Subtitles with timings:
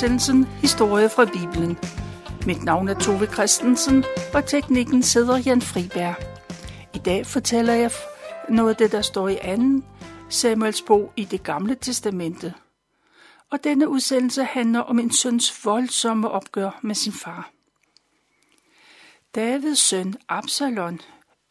[0.00, 1.78] udsendelsen Historie fra Bibelen.
[2.46, 6.14] Mit navn er Tove Christensen, og teknikken sidder Jan Friberg.
[6.94, 7.90] I dag fortæller jeg
[8.48, 9.84] noget af det, der står i anden
[10.28, 12.54] Samuels bog i det gamle testamente.
[13.50, 17.50] Og denne udsendelse handler om en søns voldsomme opgør med sin far.
[19.34, 21.00] Davids søn Absalon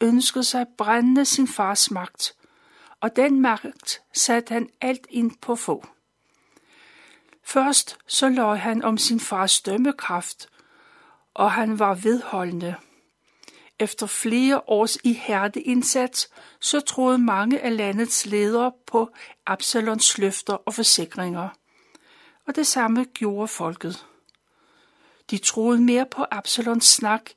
[0.00, 2.34] ønskede sig brændende sin fars magt,
[3.00, 5.84] og den magt satte han alt ind på få.
[7.52, 10.48] Først så løj han om sin fars dømmekraft,
[11.34, 12.74] og han var vedholdende.
[13.78, 19.10] Efter flere års ihærdig indsats, så troede mange af landets ledere på
[19.46, 21.48] Absalons løfter og forsikringer.
[22.46, 24.06] Og det samme gjorde folket.
[25.30, 27.30] De troede mere på Absalons snak,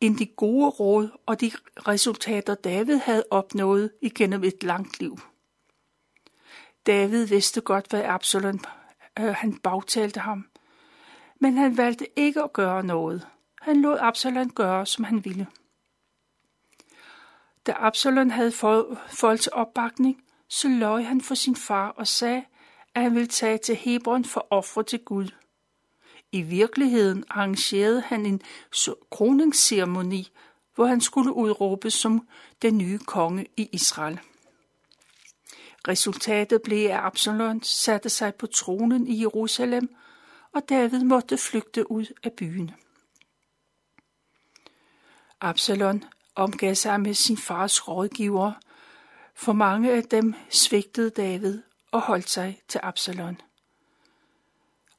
[0.00, 1.50] end de gode råd og de
[1.88, 5.20] resultater, David havde opnået igennem et langt liv.
[6.86, 8.60] David vidste godt, hvad Absalon
[9.18, 10.46] øh, han bagtalte ham.
[11.40, 13.26] Men han valgte ikke at gøre noget.
[13.62, 15.46] Han lod Absalon gøre, som han ville.
[17.66, 18.52] Da Absalon havde
[19.08, 22.44] folks opbakning, så løj han for sin far og sagde,
[22.94, 25.28] at han ville tage til Hebron for ofre til Gud.
[26.32, 28.42] I virkeligheden arrangerede han en
[29.10, 30.28] kroningsceremoni,
[30.74, 32.28] hvor han skulle udråbes som
[32.62, 34.20] den nye konge i Israel.
[35.88, 39.96] Resultatet blev, at Absalon satte sig på tronen i Jerusalem,
[40.52, 42.70] og David måtte flygte ud af byen.
[45.40, 48.52] Absalon omgav sig med sin fars rådgiver,
[49.34, 53.40] for mange af dem svigtede David og holdt sig til Absalon.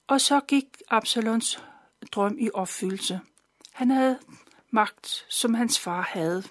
[0.07, 1.63] Og så gik Absalons
[2.11, 3.19] drøm i opfyldelse.
[3.73, 4.19] Han havde
[4.71, 6.43] magt, som hans far havde.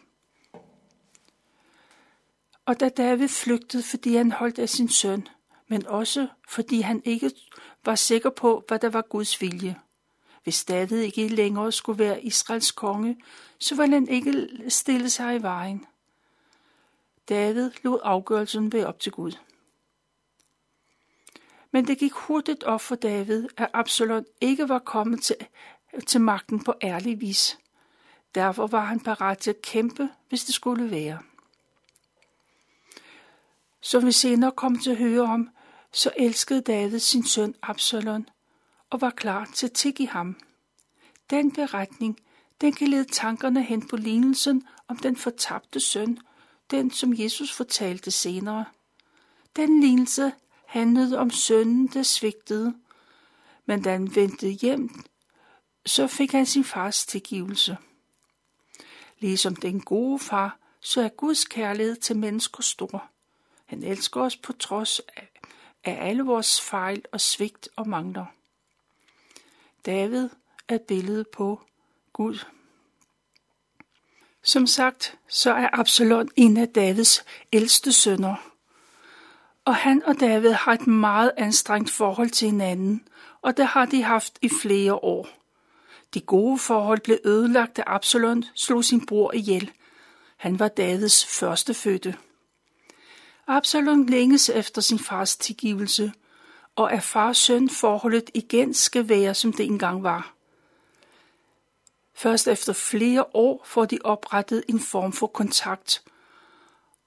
[2.66, 5.28] Og da David flygtede, fordi han holdt af sin søn,
[5.68, 7.30] men også fordi han ikke
[7.84, 9.76] var sikker på, hvad der var Guds vilje.
[10.44, 13.22] Hvis David ikke længere skulle være Israels konge,
[13.58, 15.86] så ville han ikke stille sig i vejen.
[17.28, 19.32] David lod afgørelsen være op til Gud.
[21.70, 25.36] Men det gik hurtigt op for David, at Absalom ikke var kommet til,
[26.06, 27.58] til magten på ærlig vis.
[28.34, 31.18] Derfor var han parat til at kæmpe, hvis det skulle være.
[33.86, 35.50] Som vi senere kom til at høre om,
[35.92, 38.28] så elskede David sin søn Absalon
[38.90, 40.40] og var klar til at tikke ham.
[41.30, 42.20] Den beretning,
[42.60, 46.18] den kan lede tankerne hen på lignelsen om den fortabte søn,
[46.70, 48.64] den som Jesus fortalte senere.
[49.56, 50.32] Den lignelse
[50.66, 52.74] handlede om sønnen, der svigtede,
[53.66, 55.04] men da han vendte hjem,
[55.86, 57.76] så fik han sin fars tilgivelse.
[59.18, 63.10] Ligesom den gode far, så er Guds kærlighed til mennesker stor.
[63.66, 65.28] Han elsker os på trods af,
[65.84, 68.26] alle vores fejl og svigt og mangler.
[69.86, 70.28] David
[70.68, 71.60] er et billede på
[72.12, 72.38] Gud.
[74.42, 78.52] Som sagt, så er Absalon en af Davids ældste sønner.
[79.64, 83.08] Og han og David har et meget anstrengt forhold til hinanden,
[83.42, 85.28] og det har de haft i flere år.
[86.14, 89.72] De gode forhold blev ødelagt, da Absalon slog sin bror ihjel.
[90.36, 92.16] Han var Davids første fødte.
[93.46, 96.12] Absalom længes efter sin fars tilgivelse,
[96.76, 100.34] og at far-søn forholdet igen skal være, som det engang var.
[102.14, 106.02] Først efter flere år får de oprettet en form for kontakt,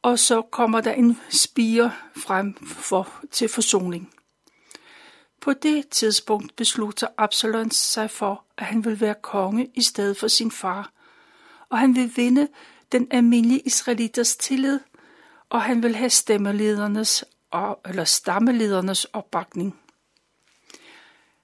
[0.01, 4.13] og så kommer der en spire frem for, til forsoning.
[5.41, 10.27] På det tidspunkt beslutter Absalom sig for, at han vil være konge i stedet for
[10.27, 10.91] sin far,
[11.69, 12.47] og han vil vinde
[12.91, 14.79] den almindelige israelitters tillid
[15.49, 17.25] og han vil have stemmeledernes
[17.85, 19.79] eller stammeledernes opbakning.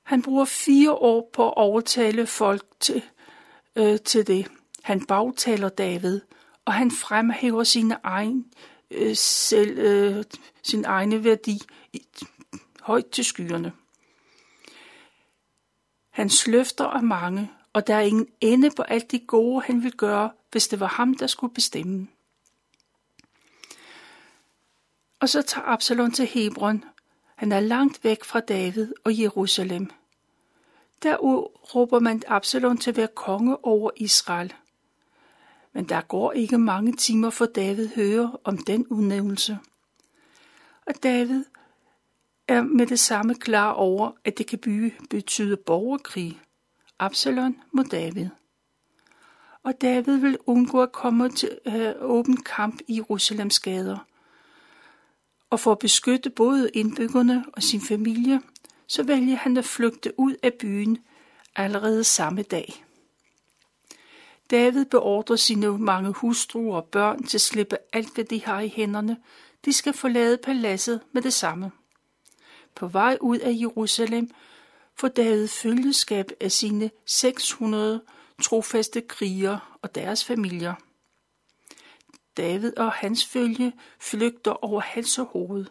[0.03, 3.03] Han bruger fire år på at overtale folk til,
[3.75, 4.47] øh, til det.
[4.83, 6.21] Han bagtaler David,
[6.65, 8.45] og han fremhæver sine egen,
[8.91, 10.23] øh, selv, øh,
[10.63, 11.61] sin egne værdi
[11.93, 12.01] i,
[12.81, 13.71] højt til skyerne.
[16.11, 19.93] Hans løfter er mange, og der er ingen ende på alt det gode, han vil
[19.93, 22.07] gøre, hvis det var ham, der skulle bestemme.
[25.19, 26.83] Og så tager Absalom til Hebron.
[27.35, 29.91] Han er langt væk fra David og Jerusalem.
[31.03, 31.17] Der
[31.75, 34.53] råber man Absalom til at være konge over Israel.
[35.73, 39.59] Men der går ikke mange timer, for David hører om den udnævnelse.
[40.87, 41.43] Og David
[42.47, 46.39] er med det samme klar over, at det kan betyde borgerkrig.
[46.99, 48.27] Absalom mod David.
[49.63, 53.97] Og David vil undgå at komme til øh, åben kamp i Jerusalems gader–
[55.55, 58.41] og for at beskytte både indbyggerne og sin familie,
[58.87, 60.97] så vælger han at flygte ud af byen
[61.55, 62.85] allerede samme dag.
[64.51, 68.67] David beordrer sine mange hustruer og børn til at slippe alt, hvad de har i
[68.67, 69.17] hænderne.
[69.65, 71.71] De skal forlade paladset med det samme.
[72.75, 74.31] På vej ud af Jerusalem
[74.95, 78.01] får David følgeskab af sine 600
[78.41, 80.73] trofaste krigere og deres familier.
[82.37, 85.65] David og hans følge flygter over hans hoved.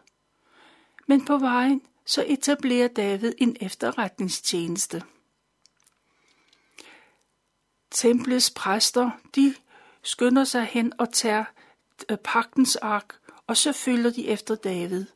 [1.06, 5.02] Men på vejen så etablerer David en efterretningstjeneste.
[7.90, 9.54] Templets præster, de
[10.02, 11.44] skynder sig hen og tager
[12.10, 13.14] øh, pagtens ark,
[13.46, 15.06] og så følger de efter David.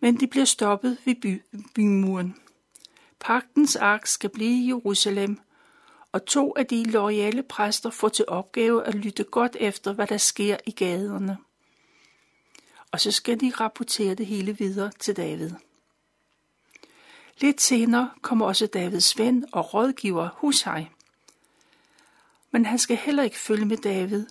[0.00, 1.42] Men de bliver stoppet ved by,
[1.74, 2.36] bymuren.
[3.20, 5.40] Pagtens ark skal blive i Jerusalem,
[6.12, 10.16] og to af de loyale præster får til opgave at lytte godt efter, hvad der
[10.16, 11.38] sker i gaderne.
[12.92, 15.50] Og så skal de rapportere det hele videre til David.
[17.40, 20.88] Lidt senere kommer også Davids ven og rådgiver Hushai.
[22.50, 24.26] Men han skal heller ikke følge med David.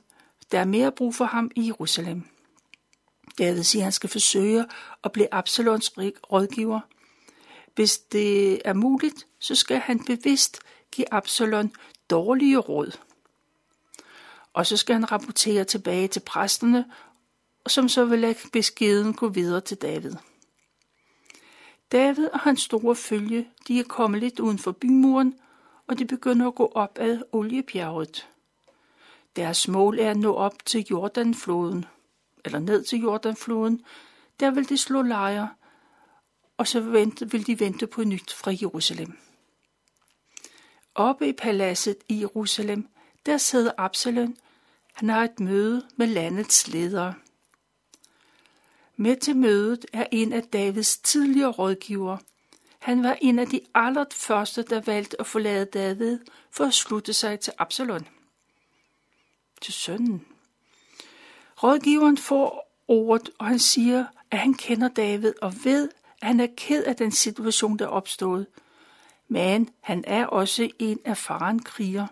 [0.51, 2.27] Der er mere brug for ham i Jerusalem.
[3.37, 4.65] David siger, at han skal forsøge
[5.03, 5.93] at blive Absalons
[6.31, 6.79] rådgiver.
[7.75, 10.59] Hvis det er muligt, så skal han bevidst
[10.91, 11.71] give Absalon
[12.09, 12.99] dårlige råd.
[14.53, 16.85] Og så skal han rapportere tilbage til præsterne,
[17.67, 20.13] som så vil lade beskeden gå videre til David.
[21.91, 25.35] David og hans store følge, de er kommet lidt uden for bymuren,
[25.87, 28.29] og de begynder at gå op ad oliebjerget.
[29.35, 31.85] Deres mål er at nå op til Jordanfloden,
[32.45, 33.81] eller ned til Jordanfloden.
[34.39, 35.49] Der vil de slå lejre,
[36.57, 36.79] og så
[37.31, 39.17] vil de vente på nyt fra Jerusalem.
[40.97, 42.87] Oppe i paladset i Jerusalem,
[43.25, 44.35] der sidder Absalom.
[44.93, 47.13] Han har et møde med landets ledere.
[48.95, 52.17] Med til mødet er en af Davids tidligere rådgiver.
[52.79, 56.19] Han var en af de allerførste, der valgte at forlade David
[56.51, 58.05] for at slutte sig til Absalom.
[59.61, 60.25] Til sønnen.
[61.63, 65.89] Rådgiveren får ordet, og han siger, at han kender David og ved,
[66.21, 68.47] at han er ked af den situation, der er opstået–
[69.27, 72.07] men han er også en erfaren kriger.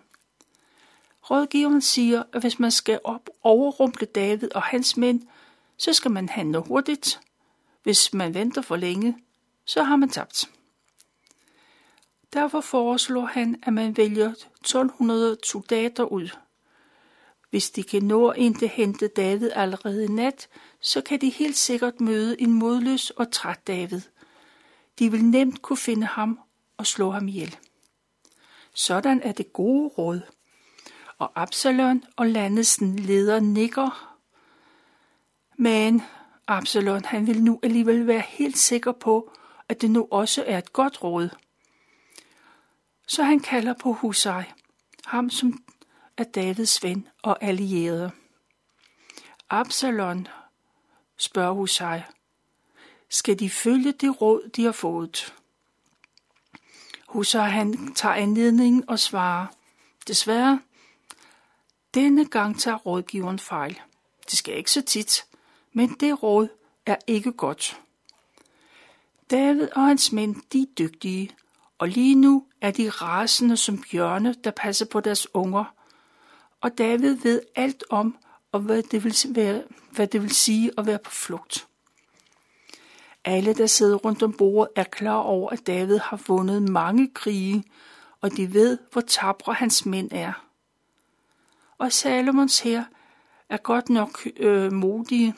[1.30, 5.22] Rådgiveren siger, at hvis man skal op overrumple David og hans mænd,
[5.76, 7.20] så skal man handle hurtigt.
[7.82, 9.16] Hvis man venter for længe,
[9.64, 10.50] så har man tabt.
[12.32, 16.28] Derfor foreslår han, at man vælger 1200 soldater ud.
[17.50, 20.48] Hvis de kan nå ind til hente David allerede i nat,
[20.80, 24.00] så kan de helt sikkert møde en modløs og træt David.
[24.98, 26.40] De vil nemt kunne finde ham
[26.76, 27.56] og slå ham ihjel.
[28.74, 30.20] Sådan er det gode råd.
[31.18, 34.16] Og Absalon og landets leder nikker.
[35.58, 36.02] Men
[36.46, 39.32] Absalon, han vil nu alligevel være helt sikker på,
[39.68, 41.28] at det nu også er et godt råd.
[43.06, 44.52] Så han kalder på Husaj,
[45.04, 45.64] ham som
[46.16, 48.10] er Davids ven og allierede.
[49.50, 50.28] Absalon
[51.16, 52.02] spørger Husaj,
[53.10, 55.34] skal de følge det råd, de har fået?
[57.16, 59.46] Husser han tager anledningen og svarer,
[60.08, 60.60] desværre,
[61.94, 63.80] denne gang tager rådgiveren fejl.
[64.30, 65.24] Det skal ikke så tit,
[65.72, 66.48] men det råd
[66.86, 67.80] er ikke godt.
[69.30, 71.30] David og hans mænd, de er dygtige,
[71.78, 75.64] og lige nu er de rasende som bjørne, der passer på deres unger.
[76.60, 78.16] Og David ved alt om,
[78.52, 81.66] og hvad det vil, være, hvad det vil sige at være på flugt.
[83.28, 87.64] Alle, der sidder rundt om bordet, er klar over, at David har vundet mange krige,
[88.20, 90.46] og de ved, hvor tabre hans mænd er.
[91.78, 92.84] Og Salomons her
[93.48, 95.34] er godt nok øh, modige,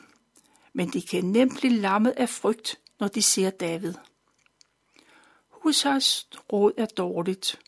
[0.73, 3.93] men de kan nemt blive lammet af frygt, når de ser David.
[5.49, 7.59] Husars råd er dårligt.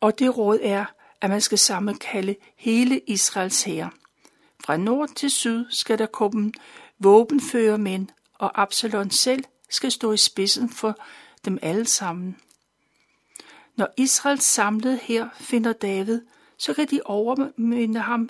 [0.00, 0.84] Og det råd er,
[1.20, 3.88] at man skal sammenkalde hele Israels hær.
[4.64, 6.52] Fra nord til syd skal der komme
[6.98, 10.98] våbenførermænd og Absalon selv skal stå i spidsen for
[11.44, 12.36] dem alle sammen.
[13.76, 16.20] Når Israels samlede her finder David,
[16.56, 18.28] så kan de overminde ham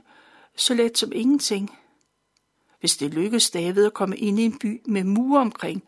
[0.56, 1.78] så let som ingenting.
[2.80, 5.84] Hvis det lykkes David at komme ind i en by med mure omkring,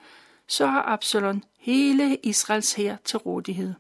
[0.47, 3.75] så har Absalon hele Israels hær til rådighed.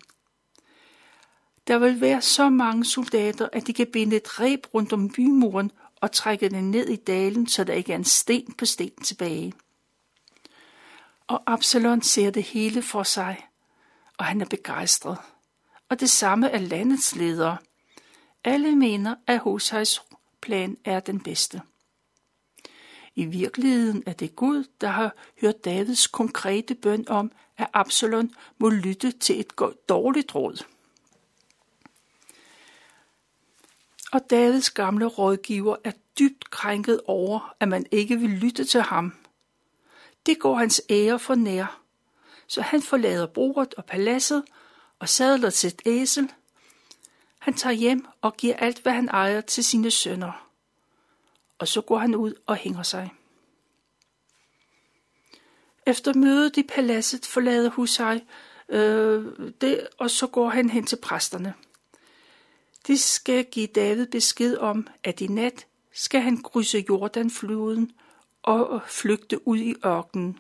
[1.67, 5.71] Der vil være så mange soldater, at de kan binde et reb rundt om bymuren
[6.01, 9.53] og trækker den ned i dalen, så der ikke er en sten på sten tilbage.
[11.27, 13.47] Og Absalon ser det hele for sig,
[14.19, 15.19] og han er begejstret.
[15.89, 17.57] Og det samme er landets ledere.
[18.45, 20.03] Alle mener, at Hosejs
[20.41, 21.63] plan er den bedste.
[23.15, 28.69] I virkeligheden er det Gud, der har hørt Davids konkrete bøn om, at Absalon må
[28.69, 29.53] lytte til et
[29.89, 30.65] dårligt råd.
[34.13, 39.15] Og Davids gamle rådgiver er dybt krænket over, at man ikke vil lytte til ham.
[40.27, 41.83] Det går hans ære for nær,
[42.47, 44.45] så han forlader bordet og paladset
[44.99, 46.33] og sadler til et æsel.
[47.39, 50.47] Han tager hjem og giver alt, hvad han ejer til sine sønner.
[51.59, 53.11] Og så går han ud og hænger sig.
[55.87, 58.21] Efter mødet i paladset forlader Hussein
[58.69, 59.25] øh,
[59.61, 61.55] det, og så går han hen til præsterne.
[62.87, 67.93] De skal give David besked om, at i nat skal han krydse Jordanfloden
[68.43, 70.39] og flygte ud i ørkenen.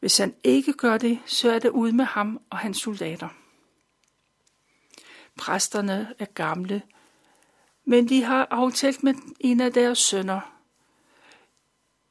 [0.00, 3.28] Hvis han ikke gør det, så er det ud med ham og hans soldater.
[5.36, 6.82] Præsterne er gamle,
[7.84, 10.60] men de har aftalt med en af deres sønner.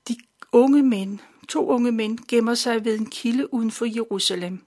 [0.08, 0.16] De
[0.52, 4.66] unge mænd, to unge mænd, gemmer sig ved en kilde uden for Jerusalem.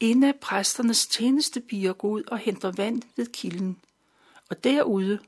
[0.00, 3.80] En af præsternes tjenestepiger går ud og henter vand ved kilden.
[4.50, 5.18] Og derude,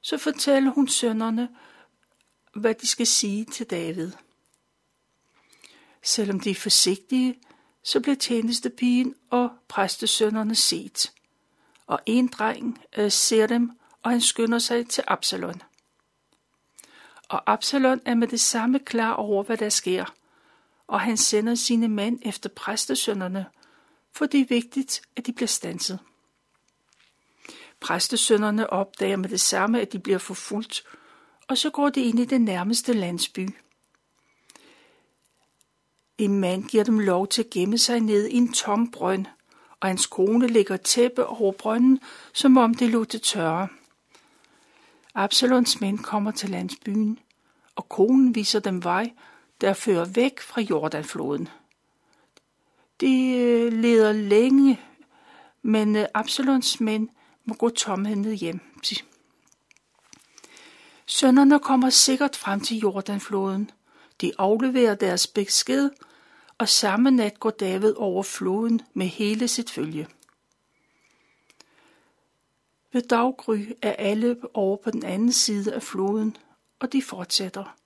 [0.00, 1.48] så fortæller hun sønnerne,
[2.54, 4.12] hvad de skal sige til David.
[6.02, 7.38] Selvom de er forsigtige,
[7.82, 11.12] så bliver tjenestepigen og præstesønnerne set.
[11.86, 13.70] Og en dreng øh, ser dem,
[14.02, 15.62] og han skynder sig til Absalon.
[17.28, 20.14] Og Absalon er med det samme klar over, hvad der sker,
[20.86, 23.46] og han sender sine mænd efter præstesønnerne,
[24.12, 25.98] for det er vigtigt, at de bliver stanset.
[27.80, 30.84] Præstesønnerne opdager med det samme, at de bliver forfulgt,
[31.48, 33.48] og så går de ind i den nærmeste landsby.
[36.18, 39.26] En mand giver dem lov til at gemme sig ned i en tom brønd,
[39.80, 42.00] og hans kone lægger tæppe over brønden,
[42.32, 43.68] som om det lå til tørre.
[45.14, 47.18] Absalons mænd kommer til landsbyen,
[47.76, 49.12] og konen viser dem vej,
[49.60, 51.48] der fører væk fra Jordanfloden.
[53.02, 54.80] De øh, leder længe,
[55.62, 57.08] men øh, Absalons mænd
[57.44, 58.60] må gå tomhændet hjem.
[61.06, 63.70] Sønderne kommer sikkert frem til Jordanfloden.
[64.20, 65.90] De afleverer deres besked,
[66.58, 70.08] og samme nat går David over floden med hele sit følge.
[72.92, 76.36] Ved daggry er alle over på den anden side af floden,
[76.80, 77.76] og de fortsætter.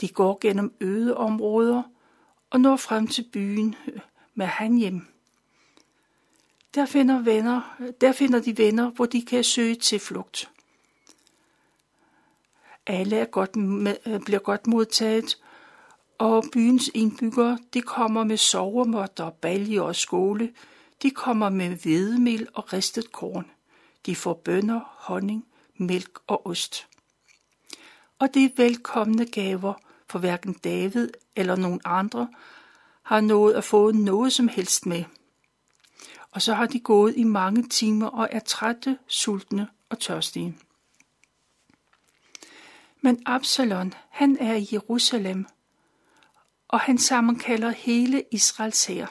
[0.00, 1.82] De går gennem øde områder
[2.50, 4.00] og når frem til byen øh,
[4.34, 5.06] med han hjem.
[6.74, 10.50] Der finder, venner, der finder de venner, hvor de kan søge til flugt.
[12.86, 13.52] Alle er godt,
[14.24, 15.38] bliver godt modtaget,
[16.18, 20.52] og byens indbyggere, de kommer med sovemåtter, balje og skåle.
[21.02, 23.50] De kommer med hvedemel og ristet korn.
[24.06, 25.46] De får bønner, honning,
[25.76, 26.86] mælk og ost.
[28.18, 29.74] Og det er velkomne gaver,
[30.08, 32.28] for hverken David eller nogen andre
[33.02, 35.04] har nået at få noget som helst med.
[36.30, 40.58] Og så har de gået i mange timer og er trætte, sultne og tørstige.
[43.00, 45.46] Men Absalon, han er i Jerusalem,
[46.68, 49.06] og han sammenkalder hele Israels hær.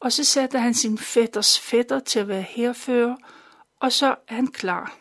[0.00, 3.16] Og så sætter han sin fætters fætter til at være herfører,
[3.80, 4.96] og så er han klar.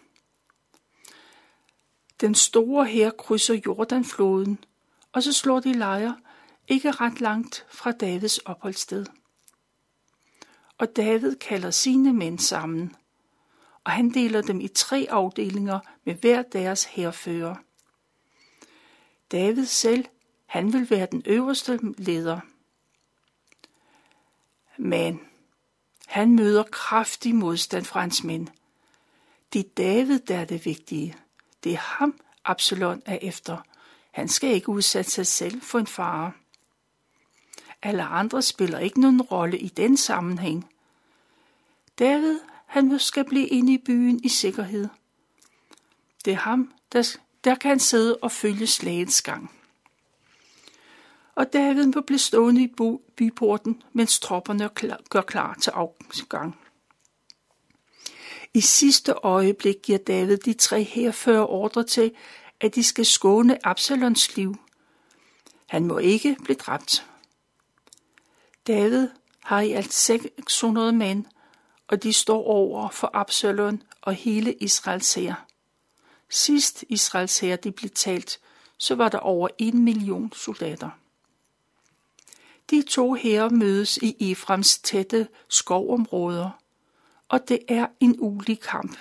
[2.22, 4.63] Den store hær krydser Jordanfloden,
[5.12, 6.18] og så slår de lejre
[6.67, 9.05] ikke ret langt fra Davids opholdssted.
[10.77, 12.95] Og David kalder sine mænd sammen,
[13.84, 17.55] og han deler dem i tre afdelinger med hver deres herfører.
[19.31, 20.05] David selv,
[20.45, 22.39] han vil være den øverste leder.
[24.77, 25.19] Men
[26.07, 28.48] han møder kraftig modstand fra hans mænd.
[29.53, 31.15] Det er David, der er det vigtige.
[31.63, 33.57] Det er ham, Absalon er efter.
[34.12, 36.31] Han skal ikke udsætte sig selv for en fare.
[37.86, 40.70] Alle andre spiller ikke nogen rolle i den sammenhæng.
[42.00, 44.88] David, han skal blive inde i byen i sikkerhed.
[46.25, 49.51] Det er ham, der, der kan sidde og følge slagets gang.
[51.36, 52.74] Og David må blive stående i
[53.15, 54.70] byporten, mens tropperne
[55.10, 56.58] gør klar til afgang.
[58.54, 62.12] I sidste øjeblik giver David de tre herfører ordre til,
[62.62, 64.56] at de skal skåne Absalons liv.
[65.68, 67.06] Han må ikke blive dræbt.
[68.67, 69.07] David
[69.43, 71.25] har i alt 600 mænd,
[71.88, 75.48] og de står over for Absalon og hele Israels hær.
[76.29, 78.39] Sidst Israels hær de blev talt,
[78.77, 80.89] så var der over en million soldater.
[82.69, 86.50] De to hære mødes i Eframs tætte skovområder,
[87.29, 88.98] og det er en ulig kamp.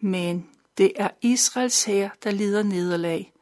[0.00, 3.32] Men Det er Israels hær, der lider nederlag.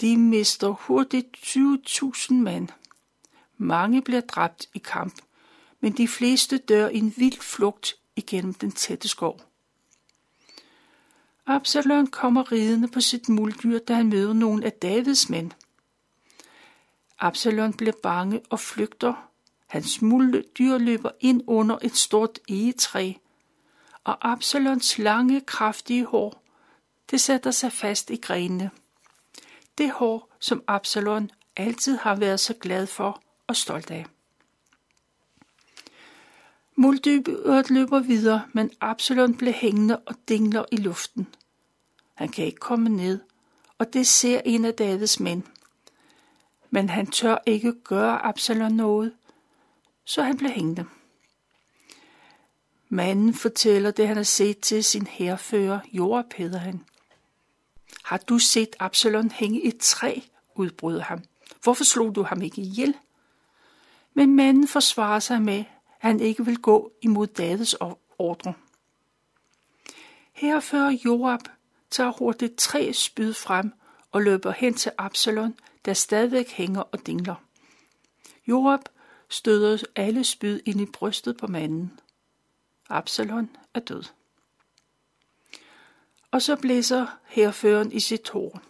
[0.00, 2.68] De mister hurtigt 20.000 mand.
[3.56, 5.14] Mange bliver dræbt i kamp,
[5.80, 9.40] men de fleste dør i en vild flugt igennem den tætte skov.
[11.46, 15.50] Absalon kommer ridende på sit muldyr, da han møder nogle af Davids mænd.
[17.18, 19.28] Absalon bliver bange og flygter.
[19.66, 23.12] Hans muldyr løber ind under et stort egetræ,
[24.04, 26.42] og Absalons lange, kraftige hår,
[27.10, 28.70] det sætter sig fast i grenene.
[29.80, 34.06] Det hår, som Absalon altid har været så glad for og stolt af.
[36.76, 41.28] Muldyret løber videre, men Absalon bliver hængende og dingler i luften.
[42.14, 43.20] Han kan ikke komme ned,
[43.78, 45.42] og det ser en af Davids mænd.
[46.70, 49.12] Men han tør ikke gøre Absalon noget,
[50.04, 50.84] så han bliver hængende.
[52.88, 56.84] Manden fortæller det, han har set til sin herfører, Joab hedder han.
[58.10, 60.20] Har du set Absalon hænge i et træ,
[60.54, 61.22] udbrød ham.
[61.62, 62.96] Hvorfor slog du ham ikke ihjel?
[64.14, 65.64] Men manden forsvarer sig med, at
[65.98, 67.74] han ikke vil gå imod Davids
[68.18, 68.54] ordre.
[70.32, 71.40] Herfører Joab
[71.90, 73.72] tager hurtigt tre spyd frem
[74.12, 77.44] og løber hen til Absalon, der stadigvæk hænger og dingler.
[78.48, 78.80] Joab
[79.28, 82.00] støder alle spyd ind i brystet på manden.
[82.88, 84.02] Absalon er død.
[86.30, 88.60] Og så blæser herføren i sit horn.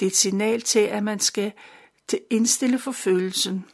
[0.00, 1.52] Det er et signal til, at man skal
[2.08, 3.64] til indstille forfølgelsen.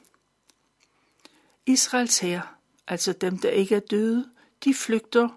[1.66, 2.56] Israels hær,
[2.88, 4.30] altså dem, der ikke er døde,
[4.64, 5.28] de flygter,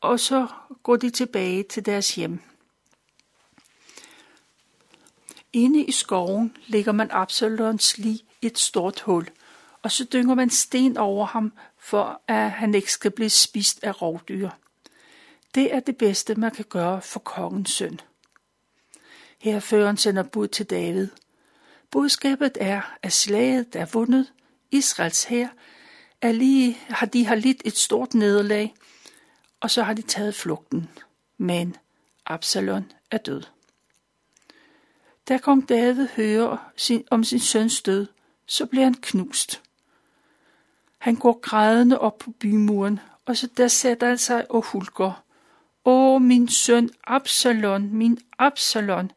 [0.00, 0.46] og så
[0.82, 2.40] går de tilbage til deres hjem.
[5.52, 9.28] Inde i skoven ligger man Absalons lig i et stort hul,
[9.82, 14.02] og så dynger man sten over ham, for at han ikke skal blive spist af
[14.02, 14.50] rovdyr.
[15.54, 18.00] Det er det bedste, man kan gøre for kongens søn.
[19.38, 21.08] Herføren sender bud til David.
[21.90, 24.32] Budskabet er, at slaget er vundet.
[24.70, 25.48] Israels hær
[26.20, 28.74] er lige, har de har lidt et stort nederlag,
[29.60, 30.90] og så har de taget flugten.
[31.38, 31.76] Men
[32.26, 33.42] Absalon er død.
[35.28, 38.06] Da kong David hører sin, om sin søns død,
[38.46, 39.62] så bliver han knust.
[40.98, 45.24] Han går grædende op på bymuren, og så der sætter han sig og hulker.
[45.84, 49.12] Åh, min søn Absalon, min Absalon.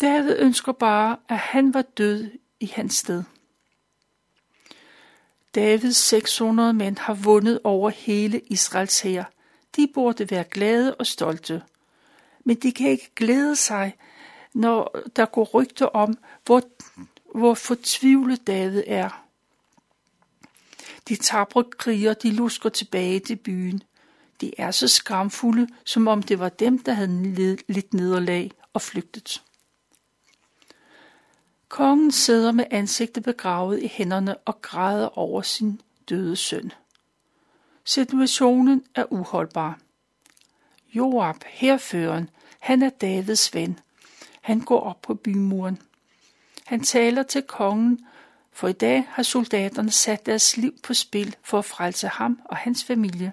[0.00, 3.22] David ønsker bare, at han var død i hans sted.
[5.54, 9.24] Davids 600 mænd har vundet over hele Israels hær.
[9.76, 11.62] De burde være glade og stolte.
[12.44, 13.96] Men de kan ikke glæde sig,
[14.54, 16.62] når der går rygter om, hvor,
[17.34, 19.24] hvor fortvivlet David er.
[21.08, 23.82] De tabre kriger, de lusker tilbage til byen.
[24.40, 29.42] De er så skamfulde, som om det var dem, der havde lidt nederlag og flygtet.
[31.68, 36.72] Kongen sidder med ansigtet begravet i hænderne og græder over sin døde søn.
[37.84, 39.78] Situationen er uholdbar.
[40.94, 43.78] Joab, herføren, han er Davids ven.
[44.40, 45.82] Han går op på bymuren.
[46.66, 48.06] Han taler til kongen,
[48.52, 52.56] for i dag har soldaterne sat deres liv på spil for at frelse ham og
[52.56, 53.32] hans familie.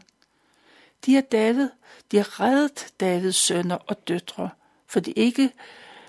[1.06, 1.70] De er David,
[2.12, 4.50] de har reddet Davids sønner og døtre,
[4.88, 5.52] for, de ikke,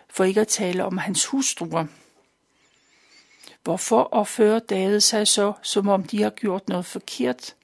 [0.09, 1.87] for ikke at tale om hans hustruer.
[3.63, 7.55] Hvorfor opfører David sig så, som om de har gjort noget forkert?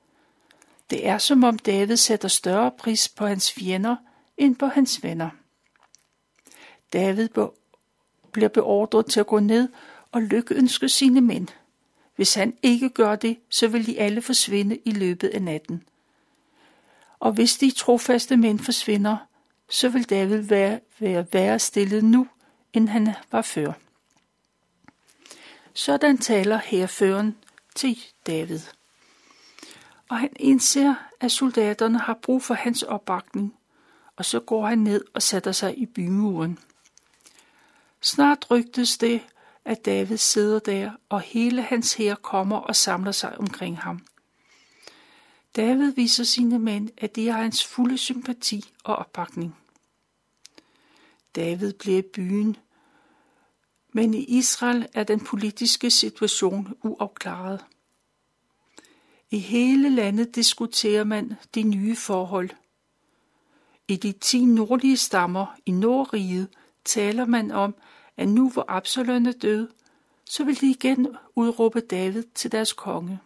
[0.90, 3.96] Det er som om David sætter større pris på hans fjender
[4.36, 5.30] end på hans venner.
[6.92, 7.28] David
[8.32, 9.68] bliver beordret til at gå ned
[10.12, 11.48] og lykkeønske sine mænd.
[12.16, 15.82] Hvis han ikke gør det, så vil de alle forsvinde i løbet af natten.
[17.22, 19.16] Og hvis de trofaste mænd forsvinder,
[19.70, 22.28] så vil David være, være værre stillet nu,
[22.72, 23.72] end han var før.
[25.74, 27.36] Sådan taler herføren
[27.74, 28.60] til David.
[30.08, 33.54] Og han indser, at soldaterne har brug for hans opbakning,
[34.16, 36.58] og så går han ned og sætter sig i bymuren.
[38.00, 39.20] Snart rygtes det,
[39.64, 44.06] at David sidder der, og hele hans hær kommer og samler sig omkring ham.
[45.56, 49.56] David viser sine mænd, at de har hans fulde sympati og opbakning.
[51.36, 52.56] David bliver i byen,
[53.92, 57.64] men i Israel er den politiske situation uafklaret.
[59.30, 62.50] I hele landet diskuterer man de nye forhold.
[63.88, 66.48] I de ti nordlige stammer i Nordriget
[66.84, 67.74] taler man om,
[68.16, 69.68] at nu hvor Absalon er død,
[70.24, 73.18] så vil de igen udråbe David til deres konge.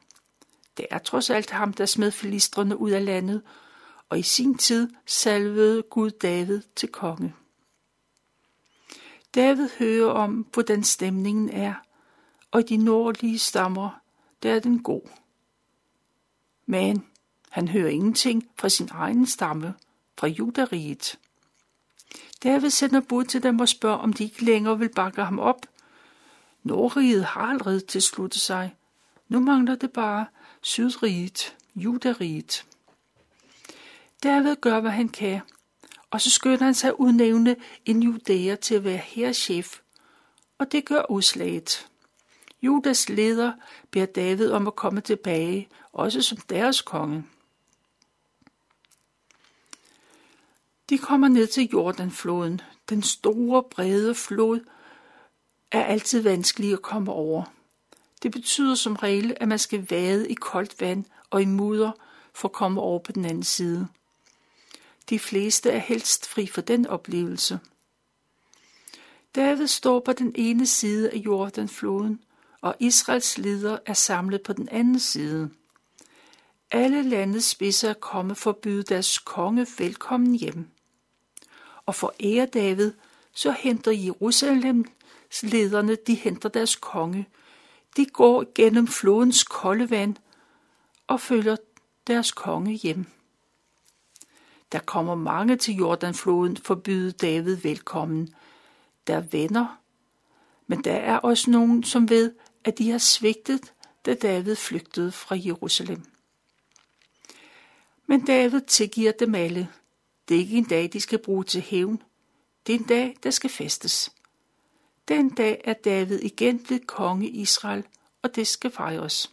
[0.76, 3.42] Det er trods alt ham, der smed filistrene ud af landet,
[4.08, 7.34] og i sin tid salvede Gud David til konge.
[9.34, 11.74] David hører om, hvordan stemningen er,
[12.50, 14.00] og i de nordlige stammer,
[14.42, 15.02] der er den god.
[16.66, 17.06] Men
[17.50, 19.74] han hører ingenting fra sin egen stamme,
[20.18, 21.18] fra judariet.
[22.42, 25.66] David sender bud til dem og spørger, om de ikke længere vil bakke ham op.
[26.62, 28.76] Nordriget har allerede tilsluttet sig.
[29.28, 30.26] Nu mangler det bare
[30.66, 32.66] Sydriget, Judariget.
[34.22, 35.40] David gør, hvad han kan,
[36.10, 39.80] og så skynder han sig at udnævne en judæer til at være herrechef,
[40.58, 41.88] og det gør udslaget.
[42.62, 43.52] Judas leder
[43.90, 47.24] beder David om at komme tilbage, også som deres konge.
[50.90, 52.60] De kommer ned til Jordanfloden.
[52.88, 54.60] Den store, brede flod
[55.72, 57.55] er altid vanskelig at komme over.
[58.26, 61.92] Det betyder som regel, at man skal vade i koldt vand og i mudder
[62.34, 63.88] for at komme over på den anden side.
[65.10, 67.60] De fleste er helst fri for den oplevelse.
[69.34, 72.20] David står på den ene side af Jordanfloden,
[72.60, 75.50] og Israels leder er samlet på den anden side.
[76.70, 80.68] Alle landets spidser er kommet for at byde deres konge velkommen hjem.
[81.86, 82.92] Og for ære David,
[83.34, 84.84] så henter Jerusalem
[85.42, 87.26] lederne, de henter deres konge.
[87.96, 90.16] De går gennem flodens kolde vand
[91.06, 91.56] og følger
[92.06, 93.06] deres konge hjem.
[94.72, 98.34] Der kommer mange til Jordanfloden for at byde David velkommen.
[99.06, 99.80] Der er venner,
[100.66, 103.72] men der er også nogen, som ved, at de har svigtet,
[104.06, 106.02] da David flygtede fra Jerusalem.
[108.06, 109.68] Men David tilgiver dem alle.
[110.28, 112.02] Det er ikke en dag, de skal bruge til hævn.
[112.66, 114.12] Det er en dag, der skal festes.
[115.08, 117.84] Den dag er David igen blevet konge i Israel,
[118.22, 119.32] og det skal fejres.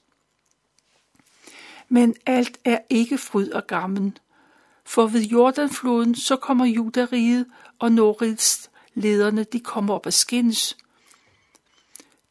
[1.89, 4.17] Men alt er ikke fryd og gammen,
[4.85, 7.45] for ved Jordanfloden så kommer Judariget
[7.79, 10.77] og Nordrids lederne, de kommer op af skins.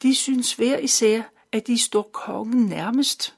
[0.03, 3.37] De synes hver især, at de står kongen nærmest.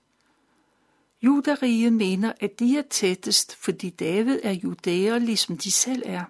[1.23, 6.25] Judariget mener, at de er tættest, fordi David er judæer, ligesom de selv er.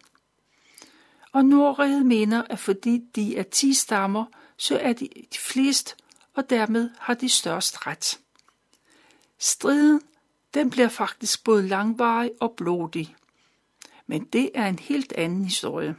[1.35, 4.25] Og Nordriget mener, at fordi de er ti stammer,
[4.57, 5.97] så er de de flest,
[6.35, 8.21] og dermed har de størst ret.
[9.39, 10.01] Striden
[10.55, 13.17] den bliver faktisk både langvarig og blodig.
[14.07, 15.97] Men det er en helt anden historie.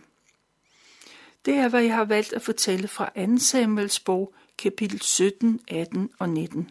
[1.45, 3.37] Det er, hvad jeg har valgt at fortælle fra 2.
[3.37, 6.69] Samuels bog, kapitel 17, 18 og 19.